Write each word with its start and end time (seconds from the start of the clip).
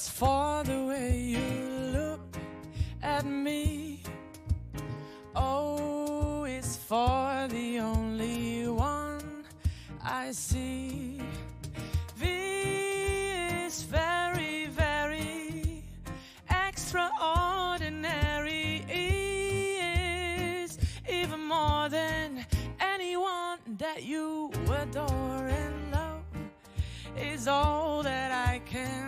is 0.00 0.08
for 0.08 0.64
the 0.64 0.80
way 0.90 1.10
you 1.36 1.48
look 1.98 2.20
at 3.02 3.24
me. 3.26 4.00
Oh, 5.36 6.42
o 6.42 6.44
is 6.44 6.76
for 6.76 7.46
the 7.48 7.80
only 7.80 8.66
one 8.68 9.44
I 10.02 10.32
see. 10.32 11.20
V 12.16 12.24
is 13.66 13.82
very, 13.82 14.68
very 14.68 15.84
extraordinary. 16.66 18.84
E 19.02 19.04
is 20.62 20.78
even 21.18 21.40
more 21.54 21.90
than 21.90 22.46
anyone 22.94 23.58
that 23.76 24.02
you 24.02 24.50
adore 24.82 25.46
and 25.60 25.92
love 25.92 26.24
is 27.18 27.46
all 27.46 28.02
that 28.02 28.30
I 28.50 28.60
can 28.64 28.99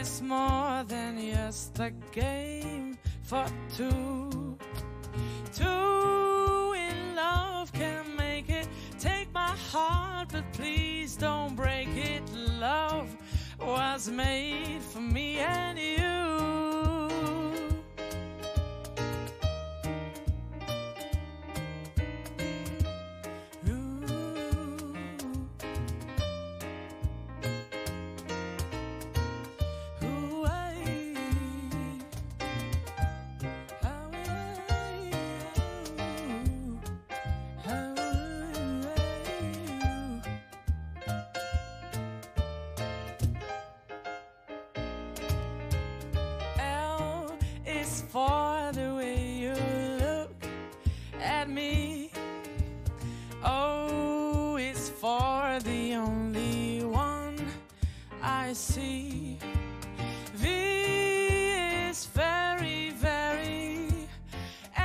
is 0.00 0.22
more 0.22 0.84
than 0.86 1.18
just 1.20 1.78
a 1.78 1.90
game 2.12 2.98
for 3.22 3.46
two. 3.76 4.58
Two 5.54 6.74
in 6.76 7.14
love 7.14 7.72
can 7.72 8.04
make 8.16 8.50
it. 8.50 8.68
Take 8.98 9.32
my 9.32 9.54
heart, 9.72 10.28
but 10.32 10.44
please 10.52 11.16
don't 11.16 11.54
break 11.54 11.88
it. 11.96 12.22
Love 12.60 13.08
was 13.60 14.08
made 14.08 14.82
for 14.82 15.00
me 15.00 15.38
and 15.38 15.78
you. 15.78 16.03
Is 47.94 48.02
for 48.10 48.72
the 48.72 48.94
way 48.96 49.18
you 49.44 49.54
look 50.04 50.34
at 51.20 51.48
me. 51.48 52.10
Oh, 53.44 54.52
o 54.52 54.56
is 54.56 54.90
for 54.90 55.60
the 55.62 55.94
only 55.94 56.84
one 56.84 57.36
I 58.20 58.52
see. 58.52 59.38
V 60.34 60.48
is 61.88 62.06
very, 62.06 62.90
very 62.90 63.88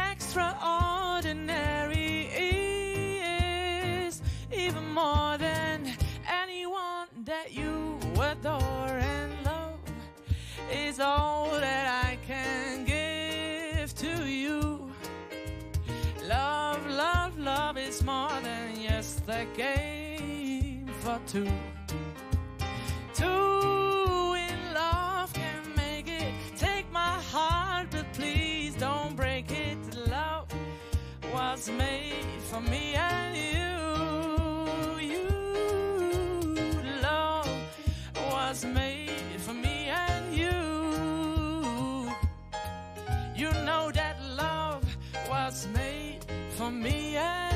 extraordinary. 0.10 2.30
E 2.48 2.50
is 4.06 4.22
even 4.54 4.94
more 4.94 5.36
than 5.38 5.98
anyone 6.44 7.08
that 7.26 7.52
you 7.60 7.98
adore 8.32 8.98
and 9.16 9.32
love 9.46 9.80
is 10.72 11.00
all 11.00 11.29
for 21.10 21.20
two. 21.26 21.48
Two 23.16 24.34
in 24.48 24.60
love 24.74 25.34
can 25.34 25.62
make 25.76 26.08
it. 26.08 26.34
Take 26.56 26.92
my 26.92 27.16
heart, 27.34 27.88
but 27.92 28.06
please 28.14 28.76
don't 28.76 29.16
break 29.16 29.50
it. 29.52 29.80
Love 30.08 30.48
was 31.34 31.70
made 31.72 32.26
for 32.50 32.62
me 32.62 32.94
and 32.94 33.36
you. 33.54 33.72
You, 35.12 35.28
love 37.02 37.50
was 38.32 38.66
made 38.66 39.40
for 39.46 39.54
me 39.54 39.90
and 40.06 40.26
you. 40.42 40.58
You 43.42 43.52
know 43.68 43.92
that 44.00 44.18
love 44.44 44.84
was 45.28 45.68
made 45.74 46.20
for 46.58 46.70
me 46.70 47.18
and 47.18 47.49